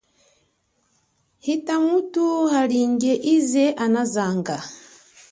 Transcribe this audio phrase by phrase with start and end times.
[1.45, 2.25] Hita muthu
[2.59, 4.57] alinge ize anazanga.